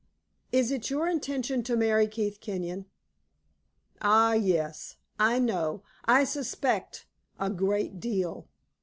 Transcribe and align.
Is 0.51 0.71
it 0.71 0.89
your 0.89 1.07
intention 1.07 1.61
to 1.61 1.75
marry 1.77 2.07
Keith 2.07 2.39
Kenyon? 2.41 2.87
Ah, 4.01 4.33
yes! 4.33 4.95
I 5.19 5.37
know 5.37 5.83
I 6.05 6.23
suspect 6.23 7.05
a 7.39 7.51
great 7.51 7.99
deal. 7.99 8.47